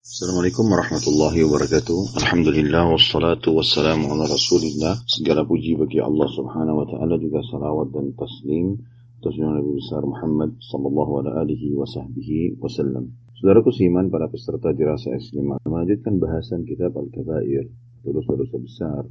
Assalamualaikum 0.00 0.64
warahmatullahi 0.64 1.44
wabarakatuh. 1.44 2.16
Alhamdulillah 2.24 2.88
wassalatu 2.88 3.52
wassalamu 3.52 4.08
ala 4.16 4.32
rasulillah. 4.32 4.96
Segala 5.04 5.44
puji 5.44 5.76
bagi 5.76 6.00
Allah 6.00 6.24
subhanahu 6.24 6.80
wa 6.80 6.86
ta'ala 6.88 7.20
juga 7.20 7.44
salawat 7.44 7.92
dan 7.92 8.08
taslim 8.16 8.80
atas 9.20 9.36
Nabi 9.36 9.76
besar 9.76 10.00
Muhammad 10.00 10.56
sallallahu 10.72 11.20
alaihi 11.20 11.76
wa 11.76 11.84
sahbihi 11.84 12.56
wasallam. 12.64 13.12
Saudaraku 13.44 13.76
seiman 13.76 14.08
para 14.08 14.32
peserta 14.32 14.72
dirasa 14.72 15.12
S5 15.20 15.60
melanjutkan 15.68 16.16
bahasan 16.16 16.64
kitab 16.64 16.96
Al-Kabair, 16.96 17.68
dosa-dosa 18.00 18.56
besar 18.56 19.04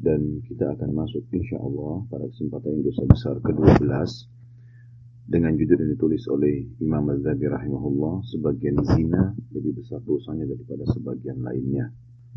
dan 0.00 0.40
kita 0.48 0.80
akan 0.80 0.96
masuk 0.96 1.28
insya 1.28 1.60
Allah 1.60 2.08
pada 2.08 2.24
kesempatan 2.32 2.80
dosa 2.80 3.04
besar 3.04 3.36
ke-12 3.44 3.84
dengan 5.26 5.58
judul 5.58 5.82
yang 5.82 5.90
ditulis 5.98 6.22
oleh 6.30 6.78
Imam 6.78 7.02
Az-Zabi 7.10 7.50
rahimahullah 7.50 8.22
sebagian 8.30 8.78
zina 8.94 9.34
lebih 9.50 9.82
besar 9.82 9.98
dosanya 10.06 10.46
daripada 10.46 10.86
sebagian 10.94 11.42
lainnya. 11.42 11.90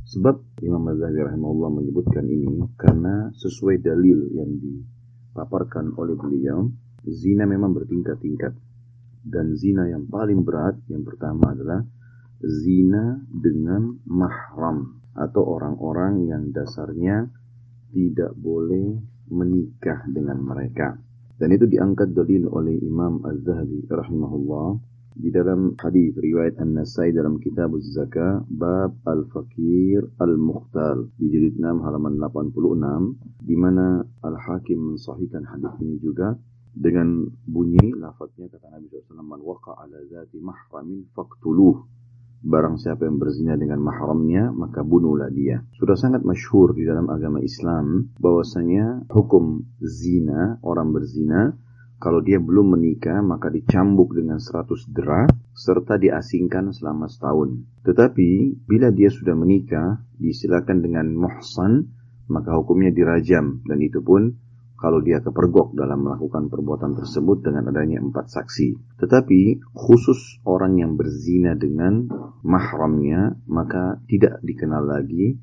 Sebab 0.09 0.66
Imam 0.66 0.82
Az-Zabi 0.90 1.22
rahimahullah 1.22 1.70
menyebutkan 1.70 2.26
ini 2.26 2.66
karena 2.82 3.30
sesuai 3.38 3.86
dalil 3.86 4.34
yang 4.34 4.58
dipaparkan 4.58 5.94
oleh 6.02 6.18
beliau, 6.18 6.66
zina 7.05 7.46
memang 7.46 7.77
bertingkat-tingkat. 7.77 8.58
Dan 9.21 9.54
zina 9.54 9.85
yang 9.85 10.10
paling 10.10 10.41
berat 10.41 10.82
yang 10.90 11.05
pertama 11.05 11.54
adalah 11.54 11.85
zina 12.41 13.21
dengan 13.30 14.02
mahram 14.10 14.98
atau 15.13 15.46
orang-orang 15.46 16.26
yang 16.26 16.49
dasarnya 16.49 17.30
tidak 17.94 18.34
boleh 18.34 18.98
menikah 19.30 20.10
dengan 20.10 20.41
mereka. 20.41 20.98
Dan 21.39 21.55
itu 21.55 21.66
diangkat 21.71 22.11
dalil 22.11 22.52
oleh 22.52 22.75
Imam 22.84 23.23
Az-Zahabi 23.23 23.88
rahimahullah 23.88 24.75
di 25.20 25.31
dalam 25.31 25.75
hadis 25.79 26.12
riwayat 26.20 26.59
An-Nasai 26.59 27.15
dalam 27.15 27.39
Kitab 27.39 27.71
Az-Zaka 27.79 28.43
bab 28.52 28.99
Al-Fakir 29.07 30.03
Al-Mukhtar 30.20 30.99
di 31.15 31.31
jilid 31.31 31.55
6 31.55 31.63
halaman 31.79 32.20
86 32.20 33.43
di 33.43 33.55
mana 33.55 34.04
Al-Hakim 34.20 34.96
mensahihkan 34.96 35.48
hadis 35.48 35.71
ini 35.79 35.96
juga 36.04 36.35
dengan 36.76 37.27
bunyi 37.48 37.96
lafadznya 37.96 38.48
kata 38.51 38.71
Nabi 38.76 38.87
SAW 38.91 39.24
man 39.24 39.41
waqa 39.43 39.79
ala 39.79 39.99
zati 40.12 40.37
mahramin 40.40 41.07
faqtuluh 41.12 41.81
Barang 42.40 42.79
siapa 42.79 43.04
yang 43.04 43.20
berzina 43.20 43.59
dengan 43.59 43.84
mahramnya, 43.84 44.55
maka 44.55 44.79
bunuhlah 44.79 45.27
dia. 45.27 45.59
Sudah 45.76 45.99
sangat 45.99 46.23
masyhur 46.23 46.71
di 46.71 46.87
dalam 46.87 47.12
agama 47.12 47.43
Islam 47.43 48.15
bahwasanya 48.15 49.12
hukum 49.12 49.68
zina, 49.84 50.55
orang 50.63 50.96
berzina, 50.96 51.51
kalau 51.99 52.23
dia 52.23 52.40
belum 52.40 52.79
menikah, 52.79 53.20
maka 53.20 53.51
dicambuk 53.51 54.15
dengan 54.15 54.40
100 54.40 54.87
dera, 54.87 55.27
serta 55.51 55.99
diasingkan 55.99 56.71
selama 56.71 57.12
setahun. 57.12 57.59
Tetapi, 57.84 58.63
bila 58.63 58.87
dia 58.96 59.12
sudah 59.12 59.35
menikah, 59.35 59.99
disilakan 60.15 60.79
dengan 60.79 61.12
muhsan, 61.12 61.91
maka 62.31 62.55
hukumnya 62.55 62.96
dirajam. 62.96 63.59
Dan 63.68 63.84
itu 63.84 63.99
pun 63.99 64.31
kalau 64.79 65.03
dia 65.03 65.19
kepergok 65.19 65.75
dalam 65.75 66.07
melakukan 66.07 66.47
perbuatan 66.47 66.96
tersebut 66.96 67.44
dengan 67.44 67.68
adanya 67.68 68.00
empat 68.00 68.31
saksi. 68.31 68.96
Tetapi 69.03 69.68
khusus 69.75 70.40
orang 70.47 70.79
yang 70.79 70.96
berzina 70.96 71.59
dengan 71.59 72.07
mahramnya 72.45 73.35
maka 73.47 74.00
tidak 74.07 74.40
dikenal 74.44 74.84
lagi 74.85 75.35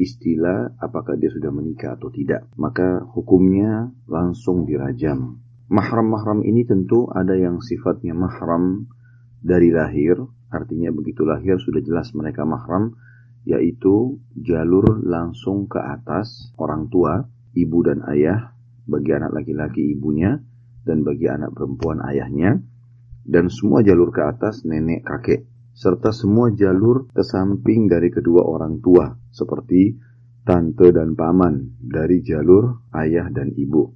istilah 0.00 0.80
apakah 0.80 1.20
dia 1.20 1.28
sudah 1.28 1.52
menikah 1.52 1.94
atau 2.00 2.08
tidak. 2.08 2.48
Maka 2.56 3.04
hukumnya 3.12 3.92
langsung 4.08 4.64
dirajam. 4.64 5.38
Mahram-mahram 5.70 6.42
ini 6.42 6.66
tentu 6.66 7.06
ada 7.12 7.36
yang 7.36 7.62
sifatnya 7.62 8.16
mahram 8.16 8.90
dari 9.38 9.70
lahir, 9.70 10.18
artinya 10.50 10.90
begitu 10.90 11.22
lahir 11.22 11.60
sudah 11.60 11.78
jelas 11.84 12.10
mereka 12.16 12.42
mahram, 12.42 12.96
yaitu 13.46 14.18
jalur 14.34 14.98
langsung 15.04 15.70
ke 15.70 15.78
atas 15.78 16.50
orang 16.58 16.90
tua, 16.90 17.22
ibu 17.54 17.78
dan 17.86 18.02
ayah 18.10 18.56
bagi 18.90 19.14
anak 19.14 19.30
laki-laki 19.30 19.94
ibunya 19.94 20.42
dan 20.82 21.06
bagi 21.06 21.30
anak 21.30 21.54
perempuan 21.54 22.02
ayahnya 22.10 22.58
dan 23.22 23.46
semua 23.52 23.84
jalur 23.86 24.10
ke 24.10 24.22
atas 24.26 24.66
nenek 24.66 25.06
kakek 25.06 25.46
serta 25.80 26.12
semua 26.12 26.52
jalur 26.52 27.08
ke 27.08 27.24
samping 27.24 27.88
dari 27.88 28.12
kedua 28.12 28.44
orang 28.44 28.84
tua 28.84 29.16
seperti 29.32 29.96
tante 30.44 30.92
dan 30.92 31.16
paman 31.16 31.80
dari 31.80 32.20
jalur 32.20 32.84
ayah 32.92 33.32
dan 33.32 33.48
ibu. 33.56 33.88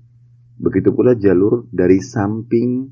Begitu 0.57 0.97
pula 0.97 1.13
jalur 1.13 1.69
dari 1.69 2.01
samping 2.01 2.89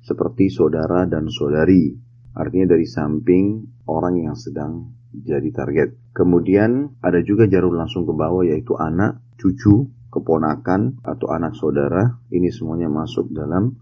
seperti 0.00 0.48
saudara 0.48 1.04
dan 1.04 1.28
saudari, 1.28 1.92
artinya 2.32 2.72
dari 2.72 2.88
samping 2.88 3.68
orang 3.84 4.24
yang 4.24 4.36
sedang 4.40 4.96
jadi 5.12 5.52
target. 5.52 6.16
Kemudian 6.16 7.04
ada 7.04 7.20
juga 7.20 7.44
jalur 7.44 7.76
langsung 7.76 8.08
ke 8.08 8.16
bawah 8.16 8.48
yaitu 8.48 8.72
anak, 8.80 9.20
cucu, 9.36 9.92
keponakan 10.08 11.04
atau 11.04 11.28
anak 11.28 11.52
saudara, 11.52 12.16
ini 12.32 12.48
semuanya 12.48 12.88
masuk 12.88 13.28
dalam 13.28 13.76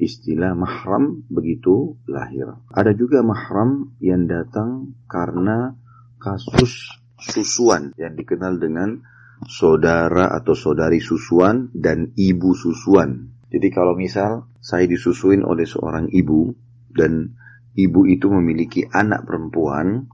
istilah 0.00 0.56
mahram 0.56 1.28
begitu 1.28 2.00
lahir. 2.08 2.56
Ada 2.72 2.96
juga 2.96 3.20
mahram 3.20 3.92
yang 4.00 4.24
datang 4.24 4.96
karena 5.04 5.76
kasus 6.16 6.96
susuan 7.20 7.92
yang 8.00 8.16
dikenal 8.16 8.56
dengan 8.56 9.04
saudara 9.44 10.32
atau 10.32 10.56
saudari 10.56 11.04
susuan 11.04 11.68
dan 11.76 12.16
ibu 12.16 12.56
susuan. 12.56 13.36
Jadi 13.52 13.68
kalau 13.68 13.92
misal 13.92 14.48
saya 14.64 14.88
disusuin 14.88 15.44
oleh 15.44 15.68
seorang 15.68 16.08
ibu 16.08 16.48
dan 16.92 17.36
ibu 17.76 18.08
itu 18.08 18.32
memiliki 18.32 18.88
anak 18.88 19.28
perempuan, 19.28 20.08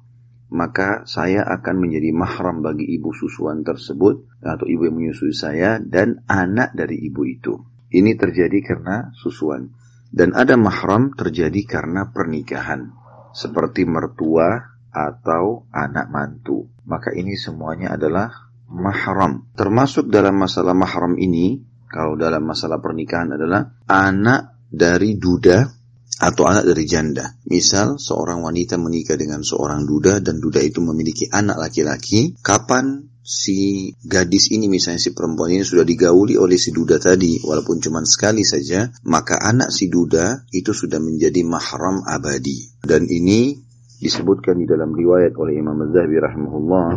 maka 0.51 1.05
saya 1.11 1.43
akan 1.43 1.75
menjadi 1.83 2.15
mahram 2.15 2.63
bagi 2.63 2.87
ibu 2.87 3.11
susuan 3.11 3.67
tersebut 3.67 4.41
atau 4.43 4.67
ibu 4.67 4.87
yang 4.87 4.97
menyusui 4.99 5.35
saya 5.35 5.83
dan 5.83 6.23
anak 6.31 6.75
dari 6.75 7.03
ibu 7.03 7.23
itu. 7.27 7.76
Ini 7.93 8.19
terjadi 8.19 8.59
karena 8.63 9.11
susuan. 9.15 9.71
Dan 10.07 10.33
ada 10.33 10.55
mahram 10.57 11.13
terjadi 11.13 11.63
karena 11.67 12.09
pernikahan. 12.11 12.91
Seperti 13.37 13.85
mertua 13.85 14.57
atau 14.91 15.69
anak 15.71 16.09
mantu. 16.09 16.67
Maka 16.89 17.13
ini 17.13 17.37
semuanya 17.37 17.95
adalah 17.95 18.33
mahram. 18.73 19.53
Termasuk 19.53 20.09
dalam 20.09 20.41
masalah 20.41 20.73
mahram 20.73 21.21
ini, 21.21 21.61
kalau 21.87 22.17
dalam 22.17 22.43
masalah 22.43 22.81
pernikahan 22.81 23.37
adalah 23.37 23.77
anak 23.87 24.57
dari 24.73 25.15
duda 25.21 25.76
atau 26.17 26.49
anak 26.49 26.65
dari 26.65 26.85
janda. 26.89 27.37
Misal 27.49 28.01
seorang 28.01 28.41
wanita 28.41 28.81
menikah 28.81 29.21
dengan 29.21 29.45
seorang 29.45 29.85
duda 29.85 30.25
dan 30.25 30.41
duda 30.41 30.65
itu 30.65 30.81
memiliki 30.81 31.29
anak 31.29 31.61
laki-laki, 31.61 32.37
kapan 32.41 33.09
si 33.27 33.91
gadis 34.07 34.55
ini 34.55 34.71
misalnya 34.71 35.03
si 35.03 35.11
perempuan 35.11 35.51
ini 35.51 35.67
sudah 35.67 35.83
digauli 35.83 36.39
oleh 36.39 36.55
si 36.55 36.71
duda 36.71 37.03
tadi 37.03 37.43
walaupun 37.43 37.83
cuma 37.83 38.01
sekali 38.07 38.47
saja, 38.47 38.89
maka 39.05 39.37
anak 39.43 39.75
si 39.75 39.91
duda 39.91 40.47
itu 40.55 40.71
sudah 40.73 41.03
menjadi 41.03 41.43
mahram 41.43 42.07
abadi. 42.07 42.81
Dan 42.81 43.05
ini 43.11 43.59
disebutkan 43.99 44.57
di 44.63 44.67
dalam 44.69 44.95
riwayat 44.95 45.35
oleh 45.37 45.59
Imam 45.59 45.77
Az-Zahabi 45.85 46.17
rahimahullah 46.23 46.89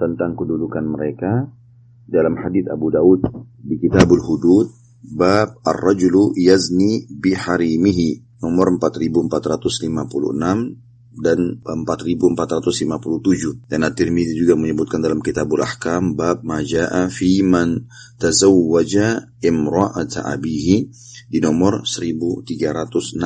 tentang 0.00 0.32
kedudukan 0.38 0.84
mereka 0.86 1.50
dalam 2.08 2.38
hadis 2.40 2.64
Abu 2.72 2.88
Daud 2.88 3.20
di 3.60 3.76
Kitabul 3.76 4.22
Hudud 4.22 4.70
bab 5.00 5.60
ar-rajulu 5.64 6.36
yazni 6.36 7.08
biharimihi 7.08 8.29
nomor 8.40 8.72
4456 8.76 10.90
dan 11.10 11.58
4457 11.60 13.66
dan 13.66 13.80
At-Tirmidzi 13.82 14.38
juga 14.38 14.54
menyebutkan 14.54 15.02
dalam 15.02 15.18
Kitabul 15.18 15.58
Ahkam 15.60 16.14
bab 16.14 16.46
maja'a 16.46 17.10
fi 17.10 17.42
man 17.42 17.90
tazawwaja 18.16 19.34
imra'ata 19.42 20.22
abihi 20.24 20.88
di 21.30 21.38
nomor 21.42 21.82
1362 21.82 23.18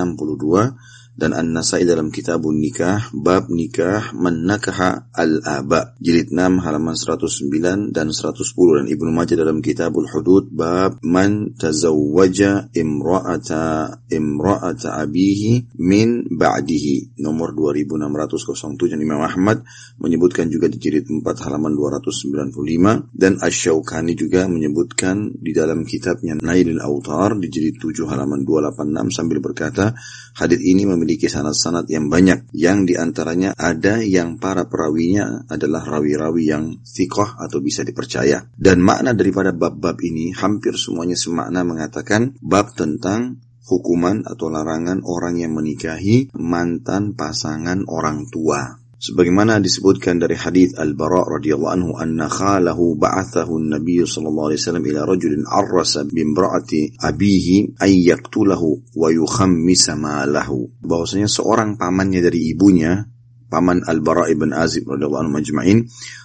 dan 1.14 1.32
An-Nasai 1.34 1.86
dalam 1.86 2.10
Kitabun 2.10 2.58
Nikah 2.58 3.10
bab 3.14 3.46
nikah 3.50 4.10
menakaha 4.14 5.08
al-aba. 5.14 5.94
Jilid 6.02 6.34
6 6.34 6.60
halaman 6.60 6.98
109 6.98 7.94
dan 7.94 8.10
110 8.10 8.44
dan 8.54 8.86
Ibnu 8.90 9.10
Majah 9.14 9.38
dalam 9.38 9.62
Kitabul 9.62 10.10
Hudud 10.10 10.50
bab 10.50 10.98
man 11.06 11.54
tazawwaja 11.54 12.74
imra'ata 12.74 14.04
imra'ata 14.10 15.00
abihi 15.00 15.78
min 15.78 16.26
ba'dihi. 16.28 17.16
Nomor 17.22 17.54
2607 17.54 18.98
Imam 18.98 19.22
Ahmad 19.22 19.62
menyebutkan 20.02 20.50
juga 20.50 20.66
di 20.66 20.82
jilid 20.82 21.06
4 21.06 21.22
halaman 21.46 21.78
295 21.78 23.14
dan 23.14 23.38
Asy-Syaukani 23.38 24.18
juga 24.18 24.50
menyebutkan 24.50 25.30
di 25.38 25.54
dalam 25.54 25.86
kitabnya 25.86 26.34
Nailul 26.42 26.82
Autar 26.82 27.38
di 27.38 27.46
jilid 27.46 27.78
7 27.78 28.10
halaman 28.10 28.42
286 28.42 29.14
sambil 29.14 29.38
berkata 29.38 29.94
hadis 30.34 30.58
ini 30.58 30.82
memiliki 30.82 31.03
memiliki 31.04 31.28
sanad-sanad 31.28 31.84
yang 31.92 32.08
banyak. 32.08 32.48
Yang 32.56 32.78
di 32.88 32.94
antaranya 32.96 33.52
ada 33.52 34.00
yang 34.00 34.40
para 34.40 34.64
perawinya 34.64 35.44
adalah 35.52 35.84
rawi-rawi 35.84 36.48
yang 36.48 36.80
fikoh 36.80 37.36
atau 37.36 37.60
bisa 37.60 37.84
dipercaya. 37.84 38.48
Dan 38.56 38.80
makna 38.80 39.12
daripada 39.12 39.52
bab-bab 39.52 40.00
ini 40.00 40.32
hampir 40.32 40.80
semuanya 40.80 41.20
semakna 41.20 41.60
mengatakan 41.60 42.32
bab 42.40 42.72
tentang 42.72 43.44
hukuman 43.68 44.24
atau 44.24 44.48
larangan 44.48 45.04
orang 45.04 45.40
yang 45.40 45.52
menikahi 45.52 46.32
mantan 46.36 47.12
pasangan 47.12 47.84
orang 47.88 48.28
tua 48.28 48.83
sebagaimana 49.04 49.60
disebutkan 49.60 50.16
dari 50.16 50.32
hadis 50.32 50.72
Al-Bara 50.80 51.28
radhiyallahu 51.28 51.74
anhu 51.76 51.92
anna 52.00 52.24
khalahu 52.32 52.96
ba'athahu 52.96 53.60
an-nabiy 53.60 54.08
sallallahu 54.08 54.48
alaihi 54.48 54.60
wasallam 54.64 54.84
ila 54.88 55.00
rajulin 55.04 55.44
arrasa 55.44 56.08
bimra'ati 56.08 56.96
abihi 57.04 57.76
ay 57.84 58.00
yaqtulahu 58.08 58.96
wa 58.96 59.08
yukhammisa 59.12 59.92
malahu. 60.00 60.72
Bahwasanya 60.80 61.28
seorang 61.28 61.76
pamannya 61.76 62.24
dari 62.24 62.48
ibunya 62.48 63.04
paman 63.52 63.84
Al-Bara 63.84 64.32
ibn 64.32 64.56
Azib 64.56 64.88
radhiyallahu 64.88 65.28
anhu 65.28 65.36
majma'in 65.36 65.84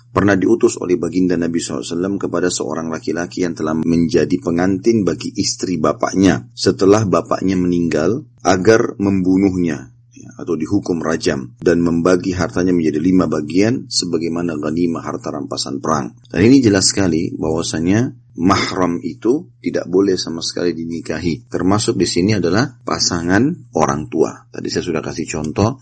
pernah 0.10 0.40
diutus 0.40 0.80
oleh 0.80 0.96
baginda 0.96 1.36
Nabi 1.36 1.60
SAW 1.60 2.16
kepada 2.16 2.48
seorang 2.48 2.88
laki-laki 2.88 3.44
yang 3.44 3.60
telah 3.60 3.76
menjadi 3.76 4.40
pengantin 4.40 5.04
bagi 5.04 5.36
istri 5.36 5.78
bapaknya 5.78 6.48
setelah 6.56 7.04
bapaknya 7.06 7.60
meninggal 7.60 8.24
agar 8.42 8.98
membunuhnya 8.98 9.99
ya, 10.20 10.30
atau 10.36 10.60
dihukum 10.60 11.00
rajam 11.00 11.56
dan 11.64 11.80
membagi 11.80 12.36
hartanya 12.36 12.76
menjadi 12.76 13.00
lima 13.00 13.26
bagian 13.32 13.88
sebagaimana 13.88 14.60
ghanimah 14.60 15.02
harta 15.02 15.32
rampasan 15.32 15.80
perang. 15.80 16.20
Dan 16.28 16.44
ini 16.44 16.60
jelas 16.60 16.92
sekali 16.92 17.32
bahwasanya 17.34 18.12
mahram 18.40 19.04
itu 19.04 19.52
tidak 19.60 19.88
boleh 19.88 20.16
sama 20.16 20.40
sekali 20.40 20.76
dinikahi. 20.76 21.48
Termasuk 21.52 22.00
di 22.00 22.08
sini 22.08 22.36
adalah 22.36 22.68
pasangan 22.84 23.72
orang 23.76 24.08
tua. 24.08 24.48
Tadi 24.48 24.68
saya 24.72 24.84
sudah 24.84 25.04
kasih 25.04 25.28
contoh 25.28 25.80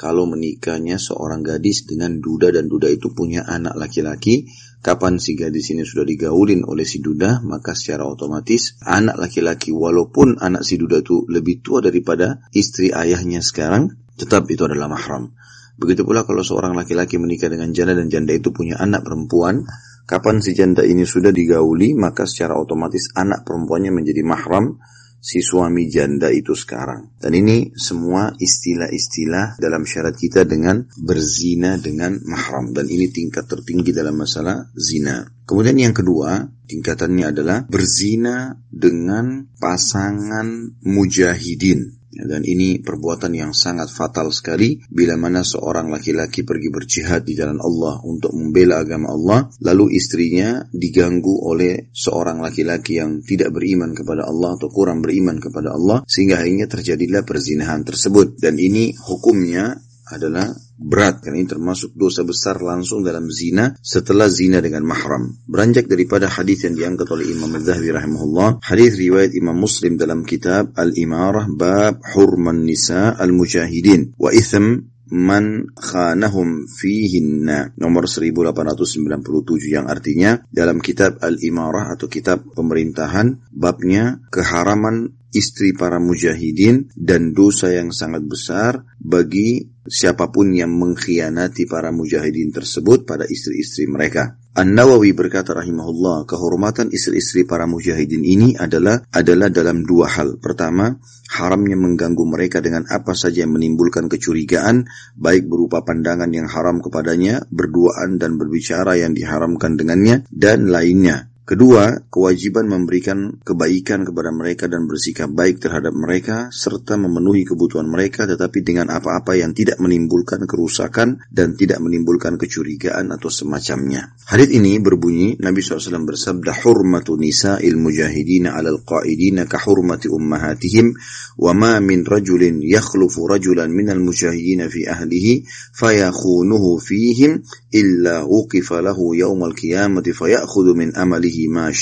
kalau 0.00 0.24
menikahnya 0.24 0.96
seorang 0.96 1.44
gadis 1.44 1.84
dengan 1.84 2.24
duda 2.24 2.48
dan 2.48 2.72
duda 2.72 2.88
itu 2.88 3.12
punya 3.12 3.44
anak 3.44 3.76
laki-laki, 3.76 4.48
kapan 4.80 5.20
si 5.20 5.36
gadis 5.36 5.76
ini 5.76 5.84
sudah 5.84 6.08
digaulin 6.08 6.64
oleh 6.64 6.88
si 6.88 7.04
duda, 7.04 7.44
maka 7.44 7.76
secara 7.76 8.08
otomatis 8.08 8.80
anak 8.80 9.20
laki-laki 9.20 9.76
walaupun 9.76 10.40
anak 10.40 10.64
si 10.64 10.80
duda 10.80 11.04
itu 11.04 11.28
lebih 11.28 11.60
tua 11.60 11.84
daripada 11.84 12.40
istri 12.56 12.88
ayahnya 12.96 13.44
sekarang, 13.44 13.92
tetap 14.16 14.48
itu 14.48 14.64
adalah 14.64 14.88
mahram. 14.88 15.36
Begitu 15.76 16.08
pula 16.08 16.24
kalau 16.24 16.40
seorang 16.40 16.72
laki-laki 16.72 17.20
menikah 17.20 17.52
dengan 17.52 17.68
janda 17.76 17.92
dan 17.92 18.08
janda 18.08 18.32
itu 18.32 18.56
punya 18.56 18.80
anak 18.80 19.04
perempuan, 19.04 19.68
kapan 20.08 20.40
si 20.40 20.56
janda 20.56 20.80
ini 20.80 21.04
sudah 21.04 21.28
digauli, 21.28 21.92
maka 21.92 22.24
secara 22.24 22.56
otomatis 22.56 23.12
anak 23.12 23.44
perempuannya 23.44 23.92
menjadi 23.92 24.24
mahram 24.24 24.80
si 25.20 25.44
suami 25.44 25.86
janda 25.86 26.32
itu 26.32 26.56
sekarang. 26.56 27.20
Dan 27.20 27.36
ini 27.36 27.76
semua 27.76 28.32
istilah-istilah 28.34 29.60
dalam 29.60 29.84
syarat 29.84 30.16
kita 30.16 30.48
dengan 30.48 30.88
berzina 30.96 31.76
dengan 31.76 32.18
mahram. 32.24 32.72
Dan 32.72 32.88
ini 32.88 33.12
tingkat 33.12 33.46
tertinggi 33.46 33.92
dalam 33.92 34.16
masalah 34.16 34.72
zina. 34.72 35.28
Kemudian 35.44 35.76
yang 35.76 35.94
kedua, 35.94 36.48
tingkatannya 36.66 37.26
adalah 37.36 37.58
berzina 37.68 38.56
dengan 38.72 39.44
pasangan 39.60 40.80
mujahidin. 40.82 41.99
Ya, 42.10 42.26
dan 42.26 42.42
ini 42.42 42.82
perbuatan 42.82 43.30
yang 43.38 43.54
sangat 43.54 43.86
fatal 43.86 44.34
sekali 44.34 44.82
bila 44.90 45.14
mana 45.14 45.46
seorang 45.46 45.94
laki-laki 45.94 46.42
pergi 46.42 46.66
berjihad 46.66 47.22
di 47.22 47.38
jalan 47.38 47.62
Allah 47.62 48.02
untuk 48.02 48.34
membela 48.34 48.82
agama 48.82 49.14
Allah, 49.14 49.46
lalu 49.62 49.94
istrinya 49.94 50.58
diganggu 50.74 51.46
oleh 51.46 51.94
seorang 51.94 52.42
laki-laki 52.42 52.98
yang 52.98 53.22
tidak 53.22 53.54
beriman 53.54 53.94
kepada 53.94 54.26
Allah 54.26 54.58
atau 54.58 54.66
kurang 54.66 55.06
beriman 55.06 55.38
kepada 55.38 55.70
Allah, 55.70 56.02
sehingga 56.02 56.42
akhirnya 56.42 56.66
terjadilah 56.66 57.22
perzinahan 57.22 57.86
tersebut. 57.86 58.42
Dan 58.42 58.58
ini 58.58 58.90
hukumnya 59.06 59.78
adalah 60.10 60.50
berat 60.74 61.22
karena 61.22 61.42
ini 61.42 61.48
termasuk 61.48 61.94
dosa 61.94 62.26
besar 62.26 62.58
langsung 62.60 63.06
dalam 63.06 63.30
zina 63.30 63.72
setelah 63.78 64.26
zina 64.26 64.58
dengan 64.58 64.82
mahram. 64.82 65.38
Beranjak 65.46 65.86
daripada 65.86 66.26
hadis 66.26 66.66
yang 66.66 66.74
diangkat 66.74 67.06
oleh 67.10 67.30
Imam 67.30 67.50
Al-Zahabi 67.54 67.90
rahimahullah, 67.94 68.48
hadis 68.66 68.98
riwayat 68.98 69.32
Imam 69.38 69.56
Muslim 69.56 69.94
dalam 69.94 70.26
kitab 70.26 70.74
Al-Imarah 70.74 71.46
bab 71.48 72.02
hurman 72.12 72.66
nisa 72.66 73.14
al-mujahidin 73.14 74.18
wa 74.18 74.34
ithm 74.34 74.90
man 75.10 75.66
khanahum 75.74 76.70
fihinna 76.70 77.74
nomor 77.76 78.06
1897 78.06 79.66
yang 79.66 79.90
artinya 79.90 80.38
dalam 80.48 80.78
kitab 80.78 81.18
Al-Imarah 81.18 81.90
atau 81.90 82.06
kitab 82.06 82.46
pemerintahan 82.54 83.42
babnya 83.50 84.22
keharaman 84.30 85.19
istri 85.30 85.72
para 85.74 86.02
mujahidin 86.02 86.90
dan 86.94 87.32
dosa 87.32 87.70
yang 87.70 87.94
sangat 87.94 88.26
besar 88.26 88.82
bagi 88.98 89.70
siapa 89.86 90.30
pun 90.30 90.54
yang 90.54 90.70
mengkhianati 90.70 91.66
para 91.66 91.90
mujahidin 91.90 92.54
tersebut 92.54 93.08
pada 93.08 93.26
istri-istri 93.26 93.90
mereka. 93.90 94.38
An-Nawawi 94.50 95.14
berkata 95.14 95.54
rahimahullah, 95.54 96.26
kehormatan 96.26 96.90
istri-istri 96.90 97.46
para 97.46 97.70
mujahidin 97.70 98.26
ini 98.26 98.58
adalah 98.58 98.98
adalah 99.14 99.46
dalam 99.46 99.86
dua 99.86 100.10
hal. 100.10 100.42
Pertama, 100.42 100.90
haramnya 101.30 101.78
mengganggu 101.78 102.24
mereka 102.26 102.58
dengan 102.58 102.82
apa 102.90 103.14
saja 103.14 103.46
yang 103.46 103.54
menimbulkan 103.54 104.10
kecurigaan, 104.10 104.90
baik 105.14 105.46
berupa 105.46 105.86
pandangan 105.86 106.28
yang 106.34 106.50
haram 106.50 106.82
kepadanya, 106.82 107.46
berduaan 107.46 108.18
dan 108.18 108.42
berbicara 108.42 108.98
yang 108.98 109.14
diharamkan 109.14 109.78
dengannya, 109.78 110.26
dan 110.34 110.66
lainnya. 110.66 111.29
Kedua, 111.50 111.90
kewajiban 112.06 112.70
memberikan 112.70 113.42
kebaikan 113.42 114.06
kepada 114.06 114.30
mereka 114.30 114.70
dan 114.70 114.86
bersikap 114.86 115.34
baik 115.34 115.58
terhadap 115.58 115.90
mereka 115.90 116.46
serta 116.54 116.94
memenuhi 116.94 117.42
kebutuhan 117.42 117.90
mereka 117.90 118.22
tetapi 118.22 118.62
dengan 118.62 118.86
apa-apa 118.94 119.34
yang 119.34 119.50
tidak 119.50 119.82
menimbulkan 119.82 120.46
kerusakan 120.46 121.18
dan 121.26 121.58
tidak 121.58 121.82
menimbulkan 121.82 122.38
kecurigaan 122.38 123.10
atau 123.10 123.26
semacamnya. 123.34 124.14
Hadis 124.30 124.46
ini 124.54 124.78
berbunyi 124.78 125.42
Nabi 125.42 125.58
SAW 125.58 126.06
bersabda 126.06 126.54
hurmatu 126.62 127.18
nisa'il 127.18 127.74
mujahidina 127.74 128.54
alal 128.54 128.86
qa'idina 128.86 129.50
ka 129.50 129.58
hurmati 129.58 130.06
ummahatihim 130.06 130.94
wa 131.34 131.50
ma 131.50 131.82
min 131.82 132.06
rajulin 132.06 132.62
yakhlufu 132.62 133.26
rajulan 133.26 133.74
minal 133.74 133.98
mujahidina 133.98 134.70
fi 134.70 134.86
ahlihi 134.86 135.42
fayakhunuhu 135.74 136.78
fihim 136.78 137.42
illa 137.74 138.22
wuqifa 138.22 138.78
lahu 138.86 139.18
yawmal 139.18 139.50
qiyamati 139.50 140.14
fayakhudhu 140.14 140.78
min 140.78 140.94
amalihi 140.94 141.39
bihi 141.40 141.48
ma 141.48 141.72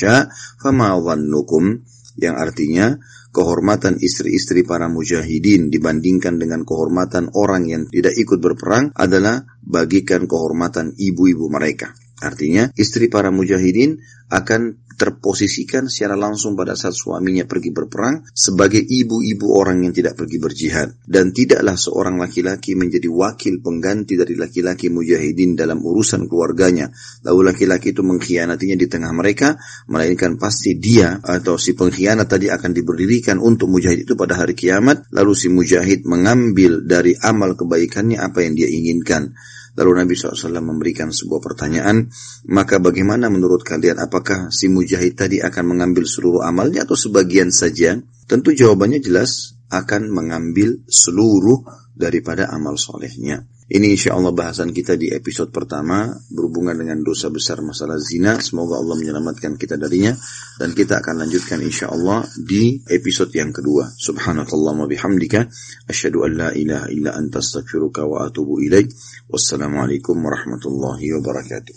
fama 0.62 0.94
dhannukum 0.94 1.82
yang 2.18 2.38
artinya 2.38 2.94
kehormatan 3.34 3.98
istri-istri 3.98 4.62
para 4.62 4.86
mujahidin 4.86 5.70
dibandingkan 5.70 6.38
dengan 6.38 6.62
kehormatan 6.62 7.34
orang 7.34 7.66
yang 7.66 7.82
tidak 7.90 8.14
ikut 8.14 8.38
berperang 8.38 8.94
adalah 8.94 9.42
bagikan 9.62 10.30
kehormatan 10.30 10.94
ibu-ibu 10.94 11.50
mereka. 11.50 11.94
Artinya 12.18 12.74
istri 12.74 13.06
para 13.06 13.30
mujahidin 13.30 14.02
akan 14.28 14.88
terposisikan 14.98 15.86
secara 15.86 16.18
langsung 16.18 16.58
pada 16.58 16.74
saat 16.74 16.90
suaminya 16.90 17.46
pergi 17.46 17.70
berperang 17.70 18.26
sebagai 18.34 18.82
ibu-ibu 18.82 19.54
orang 19.54 19.86
yang 19.86 19.94
tidak 19.94 20.18
pergi 20.18 20.42
berjihad. 20.42 20.98
Dan 21.06 21.30
tidaklah 21.30 21.78
seorang 21.78 22.18
laki-laki 22.18 22.74
menjadi 22.74 23.06
wakil 23.06 23.62
pengganti 23.62 24.18
dari 24.18 24.34
laki-laki 24.34 24.90
mujahidin 24.90 25.54
dalam 25.54 25.78
urusan 25.78 26.26
keluarganya. 26.26 26.90
Lalu 27.22 27.54
laki-laki 27.54 27.94
itu 27.94 28.02
mengkhianatinya 28.02 28.74
di 28.74 28.86
tengah 28.90 29.14
mereka, 29.14 29.54
melainkan 29.86 30.34
pasti 30.34 30.74
dia 30.74 31.22
atau 31.22 31.54
si 31.54 31.78
pengkhianat 31.78 32.26
tadi 32.26 32.50
akan 32.50 32.74
diberdirikan 32.74 33.38
untuk 33.38 33.70
mujahid 33.70 34.02
itu 34.02 34.18
pada 34.18 34.34
hari 34.34 34.58
kiamat, 34.58 35.06
lalu 35.14 35.32
si 35.38 35.46
mujahid 35.46 36.02
mengambil 36.10 36.82
dari 36.82 37.14
amal 37.22 37.54
kebaikannya 37.54 38.18
apa 38.18 38.42
yang 38.42 38.58
dia 38.58 38.66
inginkan. 38.66 39.30
Lalu 39.78 39.90
Nabi 40.02 40.18
SAW 40.18 40.58
memberikan 40.58 41.14
sebuah 41.14 41.38
pertanyaan, 41.38 42.10
maka 42.50 42.82
bagaimana 42.82 43.30
menurut 43.30 43.62
kalian 43.62 44.02
apakah 44.02 44.50
si 44.50 44.66
mujahid 44.66 45.14
tadi 45.14 45.38
akan 45.38 45.78
mengambil 45.78 46.02
seluruh 46.02 46.42
amalnya 46.42 46.82
atau 46.82 46.98
sebagian 46.98 47.54
saja? 47.54 47.94
Tentu 48.26 48.50
jawabannya 48.50 48.98
jelas 48.98 49.54
akan 49.70 50.10
mengambil 50.10 50.82
seluruh 50.90 51.62
daripada 51.94 52.50
amal 52.50 52.74
solehnya. 52.74 53.46
Ini 53.68 53.84
insya 53.92 54.16
Allah 54.16 54.32
bahasan 54.32 54.72
kita 54.72 54.96
di 54.96 55.12
episode 55.12 55.52
pertama 55.52 56.08
berhubungan 56.32 56.72
dengan 56.72 57.04
dosa 57.04 57.28
besar 57.28 57.60
masalah 57.60 58.00
zina. 58.00 58.40
Semoga 58.40 58.80
Allah 58.80 58.96
menyelamatkan 58.96 59.60
kita 59.60 59.76
darinya. 59.76 60.16
Dan 60.56 60.72
kita 60.72 61.04
akan 61.04 61.28
lanjutkan 61.28 61.60
insya 61.60 61.92
Allah 61.92 62.24
di 62.32 62.80
episode 62.88 63.28
yang 63.36 63.52
kedua. 63.52 63.92
Subhanakallah 63.92 64.72
wa 64.72 64.88
bihamdika. 64.88 65.52
Asyadu 65.84 66.24
an 66.24 66.32
la 66.40 66.48
ilaha 66.56 66.88
illa 66.88 67.12
anta 67.12 67.44
astaghfiruka 67.44 68.08
wa 68.08 68.24
atubu 68.24 68.56
ilaih. 68.64 68.88
Wassalamualaikum 69.28 70.16
warahmatullahi 70.16 71.04
wabarakatuh. 71.20 71.76